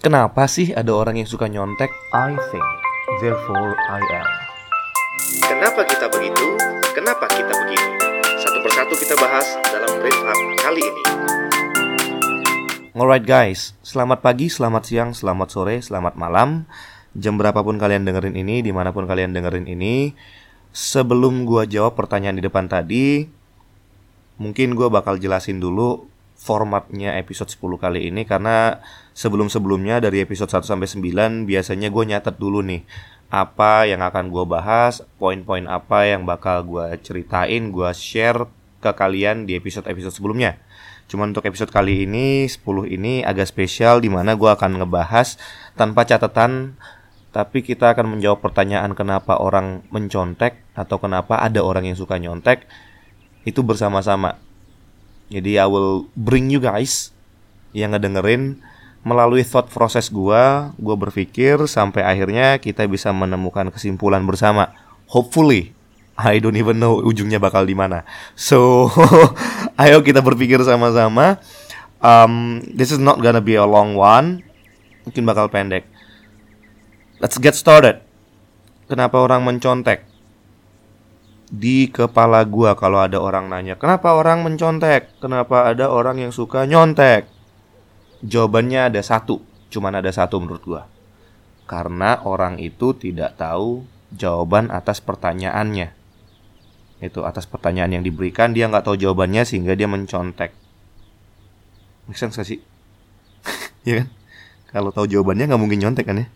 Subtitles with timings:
[0.00, 1.92] Kenapa sih ada orang yang suka nyontek?
[2.16, 2.64] I think,
[3.20, 4.28] therefore I am.
[5.44, 6.56] Kenapa kita begitu?
[6.96, 8.00] Kenapa kita begini?
[8.40, 11.04] Satu persatu kita bahas dalam Brief Hub kali ini.
[12.96, 16.64] Alright guys, selamat pagi, selamat siang, selamat sore, selamat malam
[17.12, 20.16] Jam berapapun kalian dengerin ini, di mana pun kalian dengerin ini
[20.72, 23.28] Sebelum gua jawab pertanyaan di depan tadi
[24.40, 26.09] Mungkin gua bakal jelasin dulu
[26.40, 28.80] formatnya episode 10 kali ini Karena
[29.12, 32.88] sebelum-sebelumnya dari episode 1 sampai 9 Biasanya gue nyatet dulu nih
[33.28, 38.48] Apa yang akan gue bahas, poin-poin apa yang bakal gue ceritain, gue share
[38.80, 40.56] ke kalian di episode-episode sebelumnya
[41.12, 45.36] Cuman untuk episode kali ini 10 ini agak spesial di mana gue akan ngebahas
[45.76, 46.80] tanpa catatan
[47.30, 52.66] tapi kita akan menjawab pertanyaan kenapa orang mencontek atau kenapa ada orang yang suka nyontek
[53.46, 54.36] itu bersama-sama.
[55.30, 57.14] Jadi I will bring you guys
[57.70, 58.58] yang ngedengerin
[59.06, 60.42] melalui thought process gue,
[60.76, 64.74] gue berpikir sampai akhirnya kita bisa menemukan kesimpulan bersama.
[65.08, 65.72] Hopefully
[66.20, 68.04] I don't even know ujungnya bakal di mana.
[68.36, 68.90] So,
[69.82, 71.40] ayo kita berpikir sama-sama.
[72.02, 74.44] Um, this is not gonna be a long one.
[75.08, 75.88] Mungkin bakal pendek.
[77.22, 78.04] Let's get started.
[78.90, 80.09] Kenapa orang mencontek?
[81.50, 85.18] Di kepala gua kalau ada orang nanya, kenapa orang mencontek?
[85.18, 87.26] Kenapa ada orang yang suka nyontek?
[88.22, 90.82] Jawabannya ada satu, cuman ada satu menurut gua.
[91.66, 93.82] Karena orang itu tidak tahu
[94.14, 95.94] jawaban atas pertanyaannya
[97.00, 100.52] itu atas pertanyaan yang diberikan dia nggak tahu jawabannya sehingga dia mencontek
[102.04, 102.60] make sense sih
[103.88, 104.06] ya kan
[104.68, 106.26] kalau tahu jawabannya nggak mungkin nyontek kan ya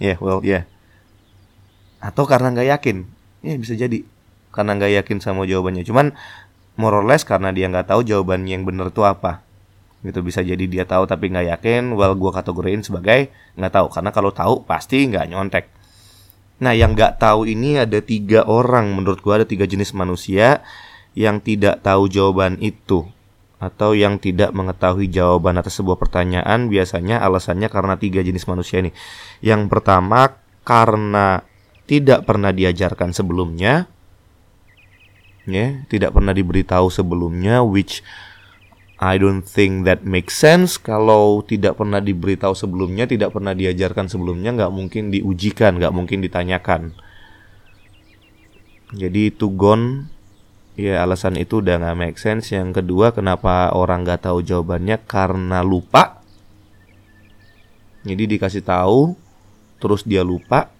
[0.00, 0.62] ya yeah, well ya yeah.
[2.00, 3.04] atau karena nggak yakin
[3.44, 4.08] ya yeah, bisa jadi
[4.54, 5.82] karena nggak yakin sama jawabannya.
[5.82, 6.14] Cuman
[6.78, 9.42] more or less karena dia nggak tahu jawabannya yang benar itu apa.
[10.06, 13.86] Gitu bisa jadi dia tahu tapi nggak yakin well gue kategoriin sebagai nggak tahu.
[13.90, 15.66] Karena kalau tahu pasti nggak nyontek.
[16.62, 18.94] Nah, yang nggak tahu ini ada tiga orang.
[18.94, 20.62] Menurut gua ada tiga jenis manusia
[21.18, 23.06] yang tidak tahu jawaban itu.
[23.58, 28.94] Atau yang tidak mengetahui jawaban atas sebuah pertanyaan biasanya alasannya karena tiga jenis manusia ini.
[29.42, 31.42] Yang pertama karena
[31.84, 33.88] tidak pernah diajarkan sebelumnya,
[35.48, 38.00] ya, tidak pernah diberitahu sebelumnya, which
[39.00, 44.54] I don't think that makes sense kalau tidak pernah diberitahu sebelumnya, tidak pernah diajarkan sebelumnya,
[44.54, 46.94] nggak mungkin diujikan, nggak mungkin ditanyakan.
[48.94, 50.06] Jadi itu gone,
[50.78, 52.54] ya alasan itu udah nggak make sense.
[52.54, 55.02] Yang kedua, kenapa orang nggak tahu jawabannya?
[55.04, 56.22] Karena lupa.
[58.06, 59.16] Jadi dikasih tahu,
[59.82, 60.70] terus dia lupa,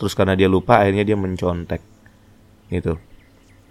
[0.00, 1.84] terus karena dia lupa akhirnya dia mencontek,
[2.72, 2.96] gitu.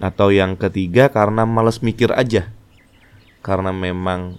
[0.01, 2.49] Atau yang ketiga karena males mikir aja
[3.41, 4.37] karena memang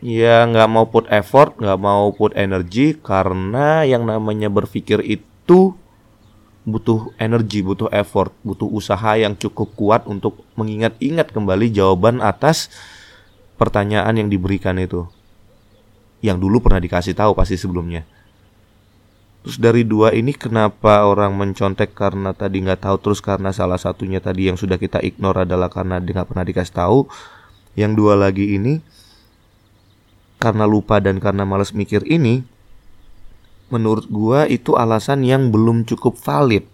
[0.00, 5.76] ya nggak mau put effort, nggak mau put energi karena yang namanya berpikir itu
[6.66, 12.72] butuh energi, butuh effort, butuh usaha yang cukup kuat untuk mengingat-ingat kembali jawaban atas
[13.54, 15.06] pertanyaan yang diberikan itu.
[16.24, 18.02] Yang dulu pernah dikasih tahu pasti sebelumnya.
[19.46, 24.18] Terus dari dua ini kenapa orang mencontek karena tadi nggak tahu terus karena salah satunya
[24.18, 27.06] tadi yang sudah kita ignore adalah karena dia nggak pernah dikasih tahu
[27.78, 28.82] yang dua lagi ini
[30.42, 32.42] karena lupa dan karena males mikir ini
[33.70, 36.66] menurut gua itu alasan yang belum cukup valid.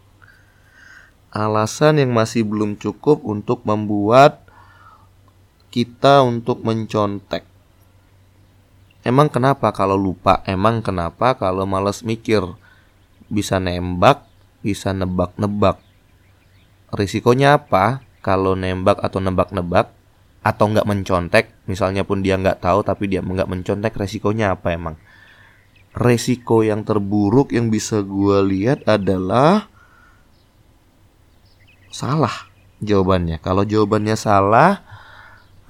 [1.29, 4.49] Alasan yang masih belum cukup untuk membuat
[5.69, 7.45] kita untuk mencontek.
[9.05, 10.41] Emang kenapa kalau lupa?
[10.49, 12.62] Emang kenapa kalau males mikir?
[13.33, 14.29] Bisa nembak,
[14.61, 15.81] bisa nebak-nebak.
[16.93, 18.05] Risikonya apa?
[18.21, 19.89] Kalau nembak atau nebak-nebak,
[20.43, 24.99] atau nggak mencontek misalnya pun dia nggak tahu tapi dia nggak mencontek resikonya apa emang
[25.95, 29.71] resiko yang terburuk yang bisa gue lihat adalah
[31.95, 32.51] salah
[32.83, 34.83] jawabannya kalau jawabannya salah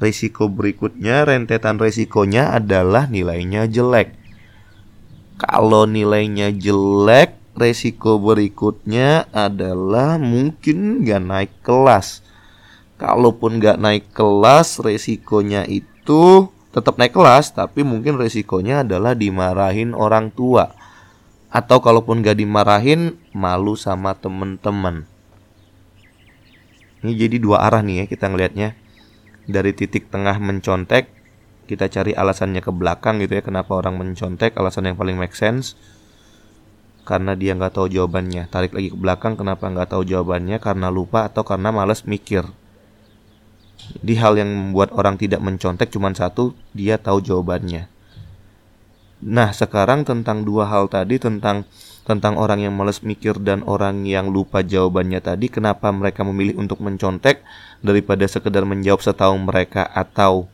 [0.00, 4.17] resiko berikutnya rentetan resikonya adalah nilainya jelek
[5.37, 12.22] kalau nilainya jelek resiko berikutnya adalah mungkin nggak naik kelas
[13.02, 20.31] Kalaupun nggak naik kelas, resikonya itu tetap naik kelas, tapi mungkin resikonya adalah dimarahin orang
[20.31, 20.70] tua.
[21.50, 25.10] Atau kalaupun nggak dimarahin, malu sama temen-temen.
[27.02, 28.78] Ini jadi dua arah nih ya kita ngelihatnya.
[29.50, 31.10] Dari titik tengah mencontek,
[31.66, 33.43] kita cari alasannya ke belakang gitu ya.
[33.43, 34.54] Kenapa orang mencontek?
[34.54, 35.75] Alasan yang paling make sense
[37.02, 38.46] karena dia nggak tahu jawabannya.
[38.50, 40.62] Tarik lagi ke belakang, kenapa nggak tahu jawabannya?
[40.62, 42.46] Karena lupa atau karena males mikir.
[43.99, 47.90] Di hal yang membuat orang tidak mencontek cuma satu, dia tahu jawabannya.
[49.22, 51.62] Nah, sekarang tentang dua hal tadi tentang
[52.02, 56.82] tentang orang yang males mikir dan orang yang lupa jawabannya tadi, kenapa mereka memilih untuk
[56.82, 57.38] mencontek
[57.78, 60.50] daripada sekedar menjawab setahu mereka atau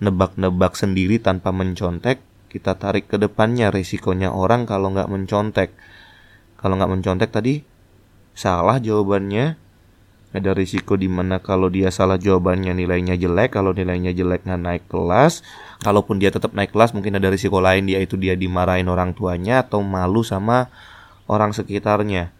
[0.00, 2.29] nebak-nebak sendiri tanpa mencontek?
[2.50, 5.70] Kita tarik ke depannya risikonya orang kalau nggak mencontek.
[6.58, 7.62] Kalau nggak mencontek tadi
[8.34, 9.54] salah jawabannya,
[10.30, 14.84] ada risiko di mana kalau dia salah jawabannya nilainya jelek, kalau nilainya jelek nggak naik
[14.90, 15.46] kelas,
[15.82, 19.82] kalaupun dia tetap naik kelas mungkin ada risiko lain yaitu dia dimarahin orang tuanya atau
[19.86, 20.70] malu sama
[21.30, 22.34] orang sekitarnya.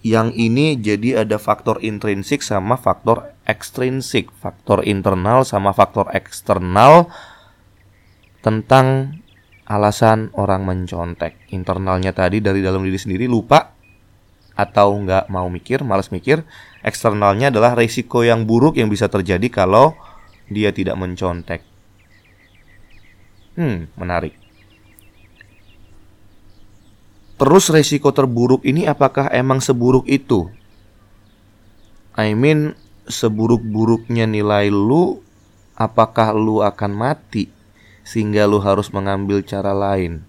[0.00, 7.12] Yang ini jadi ada faktor intrinsik sama faktor ekstrinsik, faktor internal sama faktor eksternal
[8.40, 9.20] tentang
[9.70, 11.38] alasan orang mencontek.
[11.54, 13.70] Internalnya tadi dari dalam diri sendiri lupa
[14.58, 16.42] atau nggak mau mikir, malas mikir.
[16.82, 19.94] Eksternalnya adalah risiko yang buruk yang bisa terjadi kalau
[20.50, 21.62] dia tidak mencontek.
[23.54, 24.34] Hmm, menarik.
[27.40, 30.52] Terus resiko terburuk ini apakah emang seburuk itu?
[32.12, 32.76] I mean,
[33.08, 35.24] seburuk-buruknya nilai lu,
[35.72, 37.59] apakah lu akan mati
[38.10, 40.26] sehingga lu harus mengambil cara lain?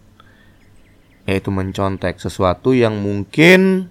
[1.25, 3.89] Yaitu mencontek sesuatu yang mungkin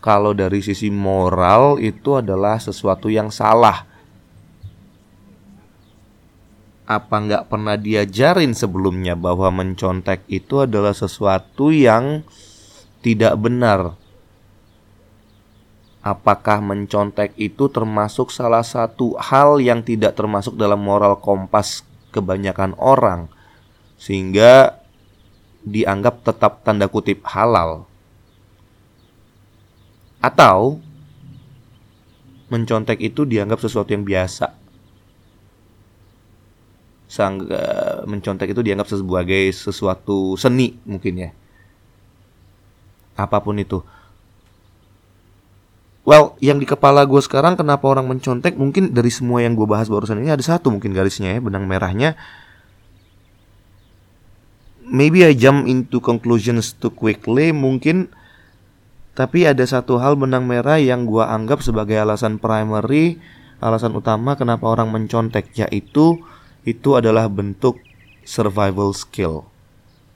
[0.00, 3.84] kalau dari sisi moral itu adalah sesuatu yang salah.
[6.88, 12.24] Apa nggak pernah diajarin sebelumnya bahwa mencontek itu adalah sesuatu yang
[13.04, 14.07] tidak benar?
[16.08, 21.84] Apakah mencontek itu termasuk salah satu hal yang tidak termasuk dalam moral kompas
[22.16, 23.28] kebanyakan orang,
[24.00, 24.80] sehingga
[25.68, 27.84] dianggap tetap tanda kutip halal?
[30.24, 30.80] Atau
[32.48, 34.56] mencontek itu dianggap sesuatu yang biasa.
[37.04, 41.30] Sang uh, mencontek itu dianggap sebagai sesuatu seni mungkin ya.
[43.20, 43.84] Apa pun itu.
[46.08, 49.92] Well, yang di kepala gue sekarang kenapa orang mencontek mungkin dari semua yang gue bahas
[49.92, 52.16] barusan ini ada satu mungkin garisnya ya benang merahnya.
[54.88, 58.08] Maybe I jump into conclusions too quickly mungkin
[59.12, 63.20] tapi ada satu hal benang merah yang gua anggap sebagai alasan primary,
[63.60, 66.24] alasan utama kenapa orang mencontek yaitu
[66.64, 67.76] itu adalah bentuk
[68.24, 69.44] survival skill.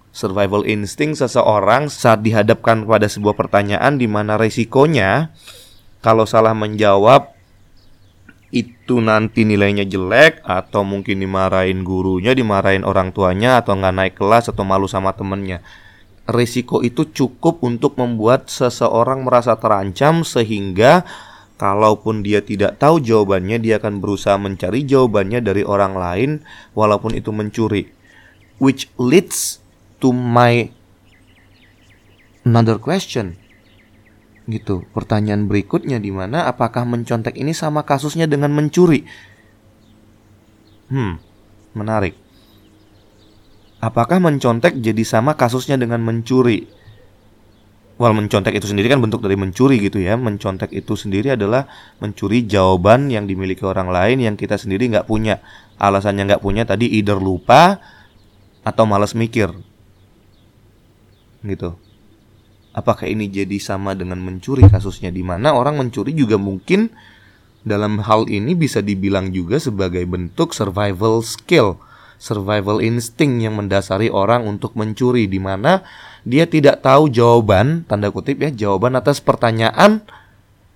[0.08, 5.34] Survival instinct seseorang saat dihadapkan pada sebuah pertanyaan di mana resikonya
[6.02, 7.30] kalau salah menjawab
[8.52, 14.52] itu nanti nilainya jelek atau mungkin dimarahin gurunya, dimarahin orang tuanya atau nggak naik kelas
[14.52, 15.64] atau malu sama temennya.
[16.28, 21.08] Risiko itu cukup untuk membuat seseorang merasa terancam sehingga
[21.56, 26.30] kalaupun dia tidak tahu jawabannya dia akan berusaha mencari jawabannya dari orang lain
[26.76, 27.88] walaupun itu mencuri.
[28.60, 29.58] Which leads
[30.04, 30.70] to my
[32.44, 33.41] another question
[34.50, 39.06] gitu pertanyaan berikutnya di mana apakah mencontek ini sama kasusnya dengan mencuri
[40.90, 41.14] hmm
[41.78, 42.22] menarik
[43.82, 46.70] Apakah mencontek jadi sama kasusnya dengan mencuri?
[47.98, 50.14] Well, mencontek itu sendiri kan bentuk dari mencuri gitu ya.
[50.14, 51.66] Mencontek itu sendiri adalah
[51.98, 55.42] mencuri jawaban yang dimiliki orang lain yang kita sendiri nggak punya.
[55.82, 57.82] Alasannya nggak punya tadi either lupa
[58.62, 59.50] atau malas mikir.
[61.42, 61.74] Gitu.
[62.72, 65.12] Apakah ini jadi sama dengan mencuri kasusnya?
[65.12, 66.88] Di mana orang mencuri juga mungkin
[67.62, 71.78] dalam hal ini bisa dibilang juga sebagai bentuk survival skill
[72.18, 75.82] survival instinct yang mendasari orang untuk mencuri di mana
[76.22, 80.02] dia tidak tahu jawaban tanda kutip ya jawaban atas pertanyaan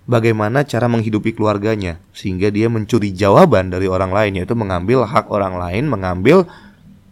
[0.07, 5.59] bagaimana cara menghidupi keluarganya sehingga dia mencuri jawaban dari orang lain yaitu mengambil hak orang
[5.59, 6.47] lain mengambil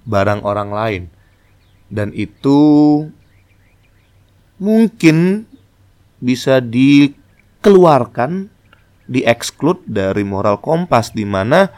[0.04, 1.02] barang orang lain.
[1.88, 2.56] Dan itu
[4.58, 5.48] mungkin
[6.22, 8.48] bisa dikeluarkan
[9.04, 11.68] dieksklud dari moral kompas di mana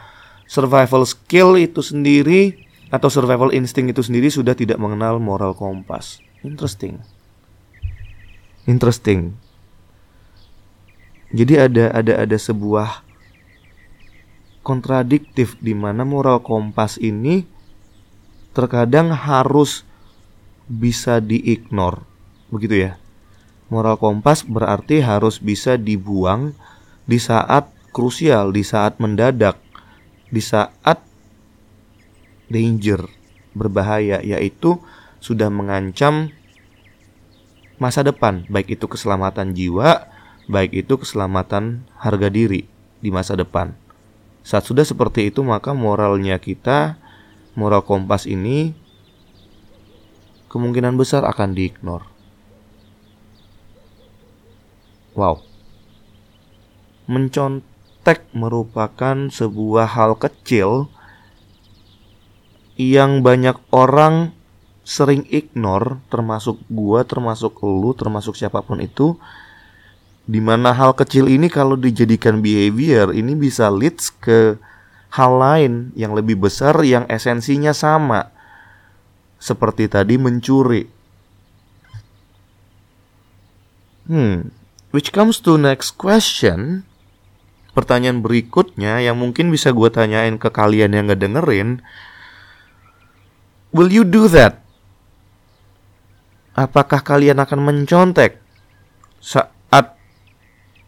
[0.47, 2.55] survival skill itu sendiri
[2.87, 6.23] atau survival instinct itu sendiri sudah tidak mengenal moral kompas.
[6.39, 7.03] Interesting.
[8.63, 9.35] Interesting.
[11.35, 13.03] Jadi ada ada ada sebuah
[14.63, 17.43] kontradiktif di mana moral kompas ini
[18.55, 19.83] terkadang harus
[20.67, 22.16] bisa diignore.
[22.49, 22.91] Begitu ya.
[23.67, 26.55] Moral kompas berarti harus bisa dibuang
[27.03, 29.59] di saat krusial, di saat mendadak
[30.27, 30.99] di saat
[32.51, 33.07] danger
[33.55, 34.79] berbahaya yaitu
[35.23, 36.31] sudah mengancam
[37.79, 40.07] masa depan baik itu keselamatan jiwa
[40.51, 42.67] baik itu keselamatan harga diri
[42.99, 43.71] di masa depan
[44.43, 46.99] saat sudah seperti itu maka moralnya kita
[47.55, 48.71] moral kompas ini
[50.47, 52.16] kemungkinan besar akan diignore.
[55.17, 55.41] Wow.
[57.09, 60.93] Mencontek merupakan sebuah hal kecil
[62.77, 64.37] yang banyak orang
[64.85, 69.17] sering ignore termasuk gua, termasuk lu, termasuk siapa pun itu.
[70.29, 74.61] Di mana hal kecil ini kalau dijadikan behavior ini bisa leads ke
[75.17, 78.29] hal lain yang lebih besar yang esensinya sama.
[79.41, 80.85] Seperti tadi mencuri.
[84.05, 84.56] Hmm
[84.91, 86.83] which comes to next question
[87.75, 91.81] pertanyaan berikutnya yang mungkin bisa gue tanyain ke kalian yang ngedengerin
[93.75, 94.63] will you do that
[96.57, 98.41] apakah kalian akan mencontek
[99.21, 99.93] saat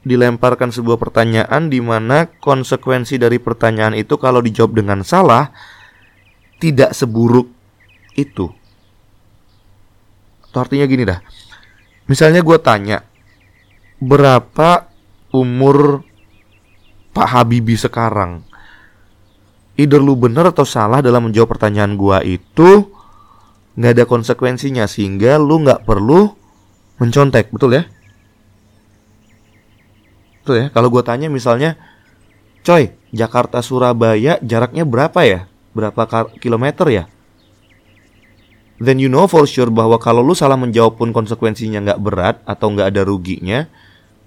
[0.02, 5.54] dilemparkan sebuah pertanyaan di mana konsekuensi dari pertanyaan itu kalau dijawab dengan salah
[6.60, 7.48] tidak seburuk
[8.18, 8.52] itu.
[10.50, 11.22] Atau artinya gini dah.
[12.10, 13.06] Misalnya gue tanya,
[14.00, 14.88] berapa
[15.36, 16.08] umur
[17.12, 18.48] Pak Habibie sekarang?
[19.80, 22.92] Either lu bener atau salah dalam menjawab pertanyaan gua itu
[23.80, 26.36] nggak ada konsekuensinya sehingga lu nggak perlu
[27.00, 27.48] mencontek.
[27.52, 27.84] Betul ya?
[30.44, 30.66] Betul ya?
[30.76, 31.80] Kalau gue tanya misalnya
[32.68, 35.48] coy Jakarta Surabaya jaraknya berapa ya?
[35.72, 37.04] Berapa kilometer ya?
[38.80, 42.72] Then you know for sure bahwa kalau lu salah menjawab pun konsekuensinya nggak berat atau
[42.72, 43.68] nggak ada ruginya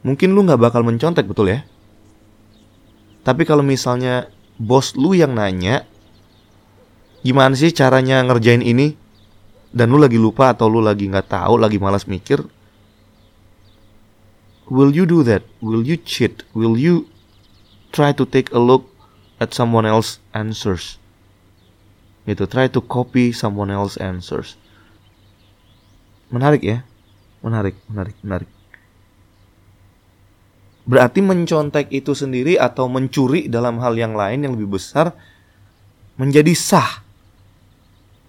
[0.02, 1.66] mungkin lu nggak bakal mencontek betul ya
[3.22, 5.86] tapi kalau misalnya bos lu yang nanya
[7.22, 8.98] gimana sih caranya ngerjain ini
[9.72, 12.44] dan lu lagi lupa atau lu lagi nggak tahu, lagi malas mikir,
[14.68, 15.40] will you do that?
[15.64, 16.44] Will you cheat?
[16.52, 17.08] Will you
[17.90, 18.84] try to take a look
[19.40, 21.00] at someone else answers?
[22.28, 24.60] Gitu, try to copy someone else answers.
[26.28, 26.84] Menarik ya?
[27.42, 28.50] Menarik, menarik, menarik.
[30.82, 35.14] Berarti mencontek itu sendiri atau mencuri dalam hal yang lain yang lebih besar
[36.18, 37.06] menjadi sah.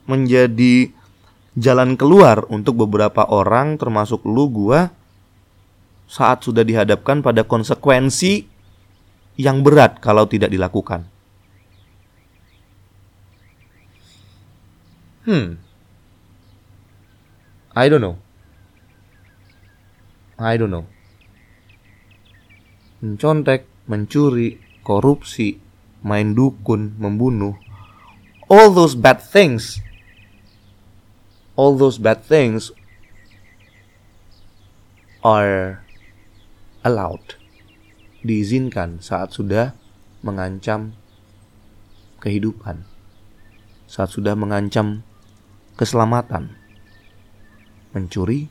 [0.06, 0.92] Menjadi
[1.58, 4.92] jalan keluar untuk beberapa orang termasuk lu gua
[6.06, 8.46] saat sudah dihadapkan pada konsekuensi
[9.40, 11.10] yang berat kalau tidak dilakukan.
[15.26, 15.58] Hmm.
[17.74, 18.20] I don't know.
[20.38, 20.86] I don't know.
[23.04, 25.60] Mencontek, mencuri, korupsi,
[26.08, 27.52] main dukun, membunuh.
[28.48, 29.84] All those bad things.
[31.60, 32.72] All those bad things
[35.20, 35.84] are
[36.88, 37.36] allowed.
[38.24, 39.76] Diizinkan saat sudah
[40.24, 40.96] mengancam
[42.24, 42.88] kehidupan.
[43.84, 45.04] Saat sudah mengancam
[45.76, 46.56] keselamatan.
[47.92, 48.48] Mencuri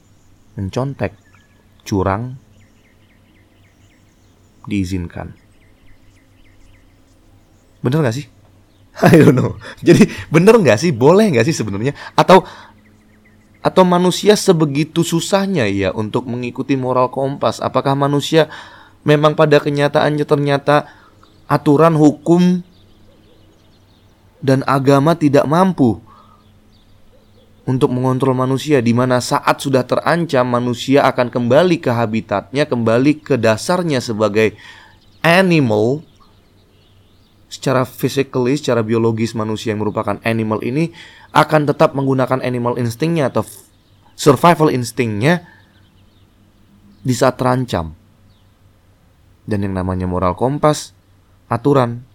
[0.60, 1.16] mencontek
[1.88, 2.41] curang
[4.66, 5.34] diizinkan.
[7.82, 8.26] Bener gak sih?
[9.08, 9.58] I don't know.
[9.82, 10.94] Jadi bener gak sih?
[10.94, 11.96] Boleh gak sih sebenarnya?
[12.14, 12.46] Atau
[13.62, 17.62] atau manusia sebegitu susahnya ya untuk mengikuti moral kompas?
[17.62, 18.50] Apakah manusia
[19.06, 20.90] memang pada kenyataannya ternyata
[21.46, 22.62] aturan hukum
[24.42, 26.02] dan agama tidak mampu
[27.62, 33.38] untuk mengontrol manusia di mana saat sudah terancam manusia akan kembali ke habitatnya, kembali ke
[33.38, 34.58] dasarnya sebagai
[35.22, 36.02] animal
[37.46, 40.90] secara physically, secara biologis manusia yang merupakan animal ini
[41.30, 43.46] akan tetap menggunakan animal instingnya atau
[44.18, 45.46] survival instingnya
[47.04, 47.94] di saat terancam.
[49.42, 50.94] Dan yang namanya moral kompas,
[51.50, 52.06] aturan,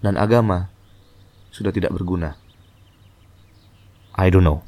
[0.00, 0.68] dan agama
[1.52, 2.36] sudah tidak berguna.
[4.20, 4.60] I don't know.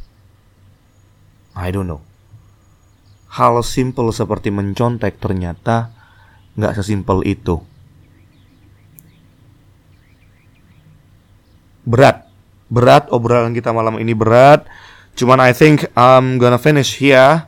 [1.52, 2.00] I don't know.
[3.36, 5.92] Hal simple seperti mencontek ternyata
[6.56, 7.60] nggak sesimpel itu.
[11.82, 12.30] berat.
[12.72, 14.64] Berat obrolan kita malam ini berat.
[15.12, 17.44] Cuman I think I'm gonna finish here.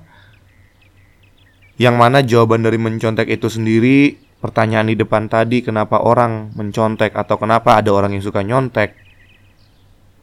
[1.81, 7.35] Yang mana jawaban dari mencontek itu sendiri Pertanyaan di depan tadi Kenapa orang mencontek Atau
[7.35, 8.95] kenapa ada orang yang suka nyontek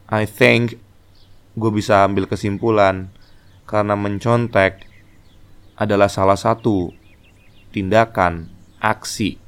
[0.08, 0.80] I think
[1.56, 3.12] Gue bisa ambil kesimpulan.
[3.62, 4.84] Karena mencontek
[5.78, 6.92] Adalah salah satu
[7.70, 8.50] Tindakan
[8.82, 9.38] Aksi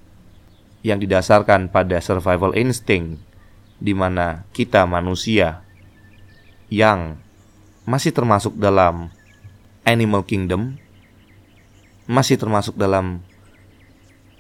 [0.80, 3.20] Yang didasarkan pada survival instinct
[3.84, 5.60] di mana kita manusia
[6.72, 7.20] yang
[7.84, 9.12] masih termasuk dalam
[9.84, 10.80] animal kingdom,
[12.08, 13.20] masih termasuk dalam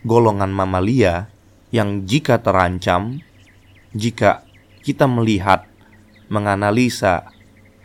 [0.00, 1.28] golongan mamalia
[1.68, 3.20] yang jika terancam,
[3.92, 4.46] jika
[4.80, 5.68] kita melihat
[6.32, 7.33] menganalisa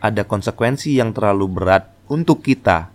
[0.00, 2.88] ada konsekuensi yang terlalu berat untuk kita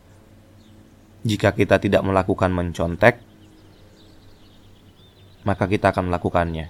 [1.26, 3.18] jika kita tidak melakukan mencontek,
[5.46, 6.70] maka kita akan melakukannya.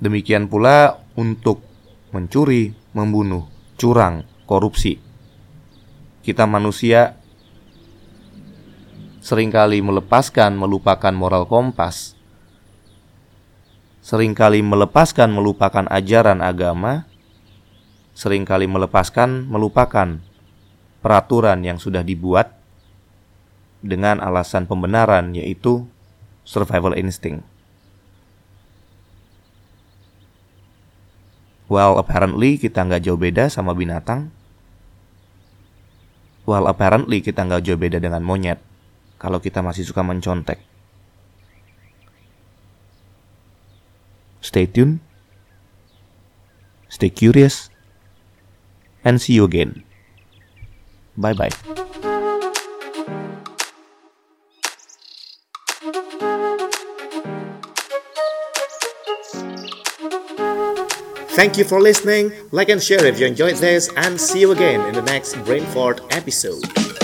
[0.00, 1.64] Demikian pula untuk
[2.12, 4.96] mencuri, membunuh, curang, korupsi.
[6.20, 7.16] Kita manusia
[9.20, 12.16] sering kali melepaskan melupakan moral kompas,
[14.00, 17.09] sering kali melepaskan melupakan ajaran agama,
[18.20, 20.20] sering kali melepaskan melupakan
[21.00, 22.52] peraturan yang sudah dibuat
[23.80, 25.88] dengan alasan pembenaran yaitu
[26.44, 27.40] survival instinct.
[31.72, 34.28] Well, apparently kita nggak jauh beda sama binatang.
[36.44, 38.60] Well, apparently kita nggak jauh beda dengan monyet
[39.16, 40.60] kalau kita masih suka mencontek.
[44.44, 45.00] Stay tuned,
[46.90, 47.69] stay curious,
[49.04, 49.84] and see you again.
[51.16, 51.50] Bye bye.
[61.40, 62.32] Thank you for listening.
[62.52, 66.00] Like and share if you enjoyed this, and see you again in the next Brainfort
[66.10, 66.99] episode.